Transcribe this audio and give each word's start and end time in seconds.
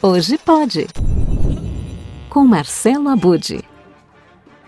Hoje 0.00 0.38
pode. 0.38 0.86
Com 2.30 2.46
Marcelo 2.46 3.08
Abude. 3.08 3.64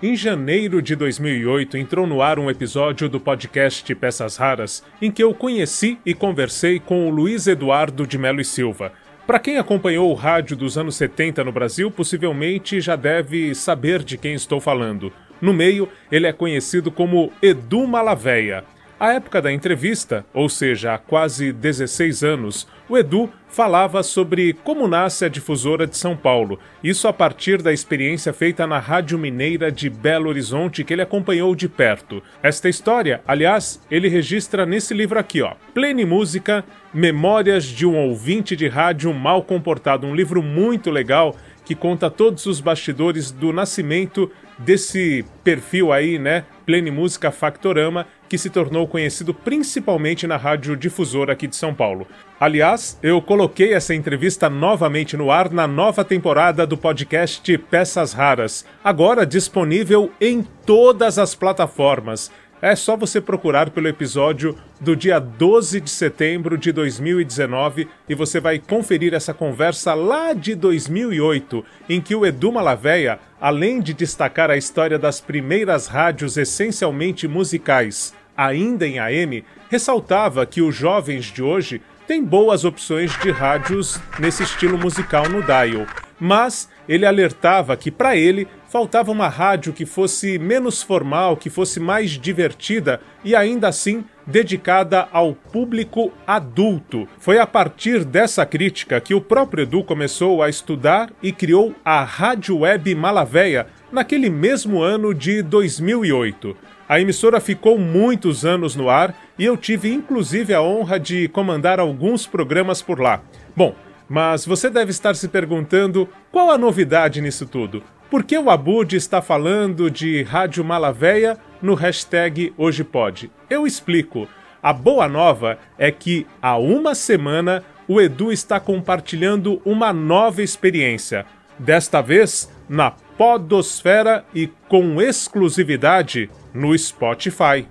Em 0.03 0.17
janeiro 0.17 0.83
de 0.83 0.97
2008 0.97 1.79
entrou 1.79 2.07
no 2.07 2.21
ar 2.21 2.39
um 2.39 2.51
episódio 2.51 3.09
do 3.09 3.21
podcast 3.21 3.95
Peças 3.95 4.37
Raras 4.37 4.83
em 5.01 5.11
que 5.11 5.23
eu 5.23 5.33
conheci 5.33 5.99
e 6.05 6.13
conversei 6.15 6.81
com 6.81 7.07
o 7.07 7.11
Luiz 7.11 7.47
Eduardo 7.47 8.07
de 8.07 8.19
Melo 8.19 8.41
e 8.41 8.45
Silva. 8.45 8.93
Para 9.27 9.39
quem 9.39 9.57
acompanhou 9.57 10.11
o 10.11 10.15
rádio 10.15 10.57
dos 10.57 10.77
anos 10.77 10.97
70 10.97 11.45
no 11.45 11.53
Brasil, 11.53 11.91
possivelmente 11.91 12.81
já 12.81 12.97
deve 12.97 13.55
saber 13.55 14.03
de 14.03 14.19
quem 14.19 14.35
estou 14.35 14.61
falando. 14.61 15.13
No 15.41 15.55
meio, 15.55 15.89
ele 16.11 16.27
é 16.27 16.33
conhecido 16.33 16.91
como 16.91 17.33
Edu 17.41 17.87
Malaveia. 17.87 18.65
À 19.01 19.15
época 19.15 19.41
da 19.41 19.51
entrevista, 19.51 20.27
ou 20.35 20.47
seja, 20.47 20.93
há 20.93 20.99
quase 20.99 21.55
16 21.55 22.23
anos, 22.23 22.69
o 22.87 22.99
Edu 22.99 23.31
falava 23.49 24.03
sobre 24.03 24.53
como 24.53 24.87
nasce 24.87 25.25
a 25.25 25.29
difusora 25.29 25.87
de 25.87 25.97
São 25.97 26.15
Paulo, 26.15 26.59
isso 26.85 27.09
a 27.09 27.13
partir 27.13 27.63
da 27.63 27.73
experiência 27.73 28.31
feita 28.35 28.67
na 28.67 28.79
Rádio 28.79 29.19
Mineira 29.19 29.73
de 29.73 29.89
Belo 29.89 30.29
Horizonte 30.29 30.85
que 30.85 30.93
ele 30.93 31.01
acompanhou 31.01 31.55
de 31.55 31.67
perto. 31.67 32.23
Esta 32.43 32.69
história, 32.69 33.23
aliás, 33.27 33.81
ele 33.91 34.07
registra 34.07 34.67
nesse 34.67 34.93
livro 34.93 35.19
aqui, 35.19 35.41
ó, 35.41 35.55
Plene 35.73 36.05
Música, 36.05 36.63
Memórias 36.93 37.65
de 37.65 37.87
um 37.87 37.97
ouvinte 37.97 38.55
de 38.55 38.69
rádio 38.69 39.15
mal 39.15 39.45
comportado, 39.45 40.07
um 40.07 40.15
livro 40.15 40.43
muito 40.43 40.91
legal 40.91 41.37
que 41.71 41.75
conta 41.77 42.11
todos 42.11 42.47
os 42.47 42.61
bastidores 42.61 43.31
do 43.31 43.53
nascimento 43.53 44.29
desse 44.59 45.25
perfil 45.45 45.93
aí, 45.93 46.19
né, 46.19 46.45
Plene 46.67 46.91
Música 46.91 47.31
Factorama, 47.31 48.09
que 48.29 48.37
se 48.37 48.51
tornou 48.51 48.89
conhecido 48.89 49.33
principalmente 49.33 50.27
na 50.27 50.37
rádio 50.37 50.77
difusora 50.77 51.33
aqui 51.33 51.47
de 51.47 51.55
São 51.55 51.73
Paulo. 51.73 52.09
Aliás, 52.41 52.99
eu 53.01 53.23
coloquei 53.23 53.73
essa 53.73 53.95
entrevista 53.95 54.51
novamente 54.51 55.17
no 55.17 55.31
ar 55.31 55.49
na 55.53 55.69
nova 55.69 56.05
temporada 56.05 56.67
do 56.67 56.77
podcast 56.77 57.57
Peças 57.71 58.13
Raras, 58.13 58.67
agora 58.83 59.25
disponível 59.25 60.11
em 60.21 60.43
todas 60.67 61.21
as 61.21 61.37
plataformas. 61.37 62.33
É 62.61 62.75
só 62.75 62.97
você 62.97 63.21
procurar 63.21 63.71
pelo 63.71 63.87
episódio 63.87 64.57
do 64.81 64.97
dia 64.97 65.19
12 65.19 65.81
de 65.81 65.91
setembro 65.91 66.57
de 66.57 66.73
2019 66.73 67.87
e 68.09 68.15
você 68.15 68.41
vai 68.41 68.59
conferir 68.59 69.13
essa 69.13 69.35
conversa 69.35 69.93
lá 69.93 70.33
de 70.33 70.55
2008, 70.55 71.63
em 71.89 72.01
que 72.01 72.15
o 72.15 72.25
Edu 72.25 72.51
Malaveia, 72.51 73.21
além 73.39 73.81
de 73.81 73.93
destacar 73.93 74.51
a 74.51 74.57
história 74.57 74.99
das 74.99 75.21
primeiras 75.21 75.87
rádios 75.87 76.39
essencialmente 76.39 77.29
musicais, 77.29 78.15
ainda 78.35 78.87
em 78.87 78.99
AM, 78.99 79.45
ressaltava 79.69 80.47
que 80.47 80.63
os 80.63 80.75
jovens 80.75 81.27
de 81.27 81.43
hoje 81.43 81.83
têm 82.07 82.25
boas 82.25 82.65
opções 82.65 83.17
de 83.21 83.31
rádios 83.31 84.01
nesse 84.19 84.43
estilo 84.43 84.79
musical 84.79 85.29
no 85.29 85.43
dial, 85.43 85.87
mas 86.19 86.69
ele 86.89 87.05
alertava 87.05 87.77
que 87.77 87.91
para 87.91 88.17
ele 88.17 88.49
faltava 88.71 89.11
uma 89.11 89.29
rádio 89.29 89.73
que 89.73 89.85
fosse 89.85 90.39
menos 90.39 90.81
formal, 90.81 91.37
que 91.37 91.51
fosse 91.51 91.81
mais 91.81 92.13
divertida 92.13 93.01
e 93.25 93.35
ainda 93.35 93.67
assim 93.67 94.05
dedicada 94.25 95.09
ao 95.13 95.35
público 95.35 96.13
adulto. 96.25 97.09
Foi 97.19 97.41
a 97.41 97.47
partir 97.47 98.05
dessa 98.05 98.47
crítica 98.47 99.01
que 99.01 99.13
o 99.13 99.21
próprio 99.21 99.65
Edu 99.65 99.83
começou 99.83 100.41
a 100.41 100.49
estudar 100.49 101.11
e 101.21 101.33
criou 101.33 101.75
a 101.85 102.05
Rádio 102.05 102.59
Web 102.59 102.95
Malavéia 102.95 103.67
naquele 103.91 104.31
mesmo 104.31 104.81
ano 104.81 105.13
de 105.13 105.43
2008. 105.43 106.57
A 106.89 107.01
emissora 107.01 107.41
ficou 107.41 107.77
muitos 107.77 108.45
anos 108.45 108.77
no 108.77 108.89
ar 108.89 109.17
e 109.37 109.45
eu 109.45 109.57
tive 109.57 109.93
inclusive 109.93 110.55
a 110.55 110.63
honra 110.63 110.99
de 111.01 111.27
comandar 111.29 111.81
alguns 111.81 112.25
programas 112.25 112.81
por 112.81 113.01
lá. 113.01 113.21
Bom, 113.57 113.75
mas 114.09 114.47
você 114.47 114.71
deve 114.71 114.93
estar 114.93 115.17
se 115.17 115.27
perguntando 115.27 116.09
qual 116.31 116.53
a 116.53 116.59
novidade 116.59 117.21
nisso 117.21 117.47
tudo? 117.47 117.83
Por 118.11 118.25
que 118.25 118.37
o 118.37 118.51
Abud 118.51 118.97
está 118.97 119.23
falando 119.23 119.89
de 119.89 120.25
Rádio 120.25 120.65
Malavéia 120.65 121.39
no 121.63 121.75
hashtag 121.75 122.53
Hoje 122.59 122.83
Pode? 122.83 123.31
Eu 123.49 123.69
explico. 123.69 124.27
A 124.61 124.73
boa 124.73 125.07
nova 125.09 125.61
é 125.79 125.93
que 125.93 126.27
há 126.43 126.59
uma 126.59 126.97
semana 126.97 127.63
o 127.87 128.01
Edu 128.01 128.33
está 128.33 128.59
compartilhando 128.59 129.63
uma 129.65 129.93
nova 129.93 130.43
experiência. 130.43 131.25
Desta 131.57 132.01
vez 132.01 132.51
na 132.69 132.91
Podosfera 132.91 134.25
e 134.35 134.49
com 134.69 135.01
exclusividade 135.01 136.29
no 136.53 136.77
Spotify. 136.77 137.65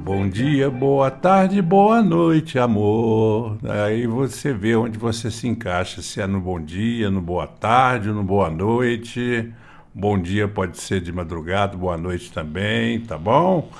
Bom 0.00 0.28
dia, 0.28 0.68
boa 0.68 1.12
tarde, 1.12 1.62
boa 1.62 2.02
noite, 2.02 2.58
amor. 2.58 3.56
Aí 3.62 4.04
você 4.04 4.52
vê 4.52 4.74
onde 4.74 4.98
você 4.98 5.30
se 5.30 5.46
encaixa, 5.46 6.02
se 6.02 6.20
é 6.20 6.26
no 6.26 6.40
bom 6.40 6.60
dia, 6.60 7.08
no 7.08 7.20
boa 7.20 7.46
tarde, 7.46 8.08
no 8.08 8.24
boa 8.24 8.50
noite. 8.50 9.48
Bom 9.94 10.18
dia 10.18 10.48
pode 10.48 10.80
ser 10.80 11.00
de 11.00 11.12
madrugada, 11.12 11.76
boa 11.76 11.96
noite 11.96 12.32
também, 12.32 12.98
tá 12.98 13.16
bom? 13.16 13.70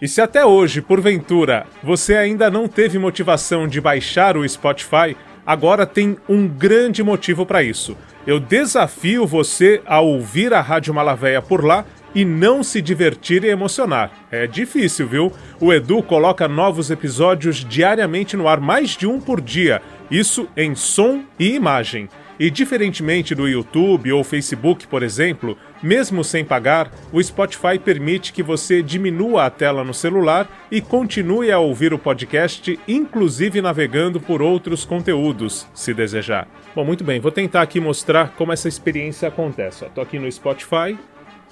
E 0.00 0.08
se 0.08 0.22
até 0.22 0.42
hoje, 0.42 0.80
porventura, 0.80 1.66
você 1.82 2.16
ainda 2.16 2.50
não 2.50 2.66
teve 2.66 2.98
motivação 2.98 3.68
de 3.68 3.78
baixar 3.78 4.38
o 4.38 4.48
Spotify, 4.48 5.14
agora 5.44 5.84
tem 5.84 6.16
um 6.26 6.48
grande 6.48 7.02
motivo 7.02 7.44
para 7.44 7.62
isso. 7.62 7.94
Eu 8.26 8.40
desafio 8.40 9.26
você 9.26 9.82
a 9.86 10.00
ouvir 10.00 10.54
a 10.54 10.62
Rádio 10.62 10.94
Malavéia 10.94 11.42
por 11.42 11.62
lá 11.62 11.84
e 12.16 12.24
não 12.24 12.62
se 12.62 12.80
divertir 12.80 13.44
e 13.44 13.48
emocionar. 13.48 14.10
É 14.30 14.46
difícil, 14.46 15.06
viu? 15.06 15.30
O 15.60 15.70
Edu 15.70 16.02
coloca 16.02 16.48
novos 16.48 16.90
episódios 16.90 17.62
diariamente 17.62 18.38
no 18.38 18.48
ar, 18.48 18.58
mais 18.58 18.96
de 18.96 19.06
um 19.06 19.20
por 19.20 19.38
dia, 19.38 19.82
isso 20.10 20.48
em 20.56 20.74
som 20.74 21.22
e 21.38 21.54
imagem. 21.54 22.08
E 22.38 22.50
diferentemente 22.50 23.34
do 23.34 23.46
YouTube 23.46 24.12
ou 24.12 24.24
Facebook, 24.24 24.86
por 24.86 25.02
exemplo, 25.02 25.58
mesmo 25.82 26.24
sem 26.24 26.44
pagar, 26.44 26.90
o 27.12 27.22
Spotify 27.22 27.78
permite 27.78 28.32
que 28.32 28.42
você 28.42 28.82
diminua 28.82 29.44
a 29.44 29.50
tela 29.50 29.84
no 29.84 29.94
celular 29.94 30.48
e 30.70 30.80
continue 30.80 31.50
a 31.50 31.58
ouvir 31.58 31.92
o 31.92 31.98
podcast, 31.98 32.78
inclusive 32.88 33.60
navegando 33.60 34.20
por 34.20 34.40
outros 34.40 34.84
conteúdos, 34.84 35.66
se 35.74 35.92
desejar. 35.92 36.48
Bom, 36.74 36.84
muito 36.84 37.04
bem, 37.04 37.20
vou 37.20 37.32
tentar 37.32 37.62
aqui 37.62 37.80
mostrar 37.80 38.32
como 38.36 38.52
essa 38.52 38.68
experiência 38.68 39.28
acontece. 39.28 39.84
Estou 39.84 40.02
aqui 40.02 40.18
no 40.18 40.30
Spotify, 40.30 40.98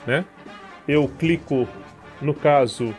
né? 0.06 0.24
eu 0.86 1.08
clico, 1.08 1.66
no 2.20 2.34
caso, 2.34 2.94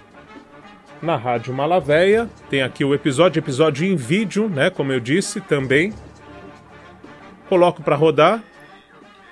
na 1.01 1.15
Rádio 1.15 1.53
Malavéia. 1.53 2.29
Tem 2.49 2.61
aqui 2.61 2.83
o 2.83 2.93
episódio, 2.93 3.39
episódio 3.39 3.85
em 3.85 3.95
vídeo, 3.95 4.49
né? 4.49 4.69
Como 4.69 4.91
eu 4.91 4.99
disse 4.99 5.39
também. 5.39 5.93
Coloco 7.47 7.83
para 7.83 7.95
rodar. 7.95 8.43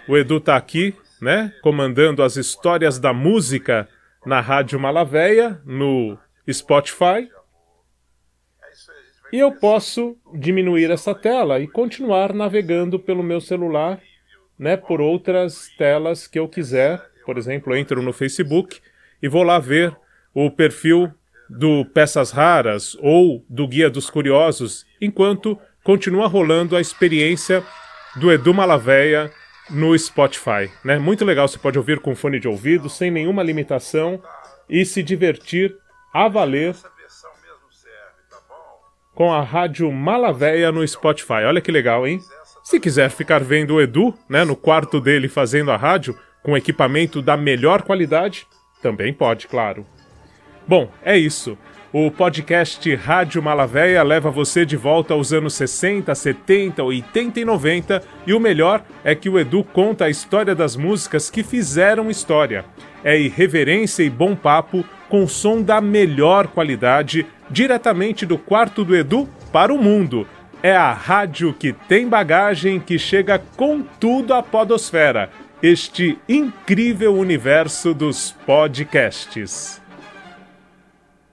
O 0.07 0.15
Edu 0.15 0.39
tá 0.39 0.55
aqui, 0.55 0.95
né? 1.21 1.51
Comandando 1.61 2.21
as 2.21 2.35
histórias 2.35 2.99
da 2.99 3.11
música 3.11 3.87
na 4.25 4.39
Rádio 4.39 4.79
Malavéia, 4.79 5.59
no 5.65 6.17
Spotify. 6.49 7.27
E 9.31 9.39
eu 9.39 9.51
posso 9.51 10.15
diminuir 10.35 10.91
essa 10.91 11.15
tela 11.15 11.59
e 11.59 11.67
continuar 11.67 12.33
navegando 12.33 12.99
pelo 12.99 13.23
meu 13.23 13.41
celular, 13.41 13.99
né? 14.59 14.77
Por 14.77 15.01
outras 15.01 15.69
telas 15.75 16.27
que 16.27 16.37
eu 16.37 16.47
quiser 16.47 17.12
por 17.25 17.37
exemplo, 17.37 17.75
entro 17.75 18.01
no 18.01 18.13
Facebook 18.13 18.79
e 19.21 19.27
vou 19.27 19.43
lá 19.43 19.59
ver 19.59 19.95
o 20.33 20.49
perfil 20.49 21.11
do 21.49 21.85
Peças 21.85 22.31
Raras 22.31 22.97
ou 22.99 23.45
do 23.49 23.67
Guia 23.67 23.89
dos 23.89 24.09
Curiosos, 24.09 24.85
enquanto 24.99 25.59
continua 25.83 26.27
rolando 26.27 26.75
a 26.75 26.81
experiência 26.81 27.63
do 28.15 28.31
Edu 28.31 28.53
Malaveia 28.53 29.31
no 29.69 29.97
Spotify. 29.97 30.71
Né? 30.83 30.97
Muito 30.97 31.25
legal, 31.25 31.47
você 31.47 31.57
pode 31.57 31.77
ouvir 31.77 31.99
com 31.99 32.15
fone 32.15 32.39
de 32.39 32.47
ouvido, 32.47 32.89
sem 32.89 33.11
nenhuma 33.11 33.43
limitação 33.43 34.21
e 34.69 34.85
se 34.85 35.03
divertir 35.03 35.75
a 36.13 36.27
valer 36.27 36.75
com 39.13 39.31
a 39.31 39.41
rádio 39.41 39.91
Malaveia 39.91 40.71
no 40.71 40.87
Spotify. 40.87 41.43
Olha 41.45 41.61
que 41.61 41.71
legal, 41.71 42.07
hein? 42.07 42.19
Se 42.63 42.79
quiser 42.79 43.09
ficar 43.09 43.43
vendo 43.43 43.75
o 43.75 43.81
Edu, 43.81 44.17
né, 44.27 44.43
no 44.43 44.55
quarto 44.55 44.99
dele 44.99 45.27
fazendo 45.27 45.69
a 45.71 45.77
rádio, 45.77 46.17
com 46.43 46.57
equipamento 46.57 47.21
da 47.21 47.37
melhor 47.37 47.81
qualidade? 47.81 48.45
Também 48.81 49.13
pode, 49.13 49.47
claro. 49.47 49.85
Bom, 50.67 50.89
é 51.03 51.17
isso. 51.17 51.57
O 51.91 52.09
podcast 52.09 52.93
Rádio 52.95 53.41
Malavéia 53.41 54.01
leva 54.01 54.31
você 54.31 54.65
de 54.65 54.75
volta 54.75 55.13
aos 55.13 55.31
anos 55.31 55.53
60, 55.53 56.13
70, 56.13 56.83
80 56.83 57.39
e 57.39 57.45
90, 57.45 58.03
e 58.25 58.33
o 58.33 58.39
melhor 58.39 58.83
é 59.03 59.13
que 59.13 59.29
o 59.29 59.39
Edu 59.39 59.63
conta 59.63 60.05
a 60.05 60.09
história 60.09 60.55
das 60.55 60.75
músicas 60.75 61.29
que 61.29 61.43
fizeram 61.43 62.09
história. 62.09 62.65
É 63.03 63.19
irreverência 63.19 64.01
e 64.01 64.09
bom 64.09 64.35
papo 64.35 64.83
com 65.07 65.27
som 65.27 65.61
da 65.61 65.79
melhor 65.79 66.47
qualidade, 66.47 67.27
diretamente 67.49 68.25
do 68.25 68.39
quarto 68.39 68.83
do 68.83 68.95
Edu 68.95 69.29
para 69.51 69.71
o 69.71 69.77
mundo. 69.77 70.27
É 70.63 70.75
a 70.75 70.93
rádio 70.93 71.53
que 71.53 71.73
tem 71.73 72.07
bagagem 72.07 72.79
que 72.79 72.97
chega 72.97 73.37
com 73.55 73.83
tudo 73.99 74.33
à 74.33 74.41
podosfera 74.41 75.29
este 75.63 76.17
incrível 76.27 77.07
universo 77.07 77.93
dos 77.93 78.35
podcasts. 78.45 79.81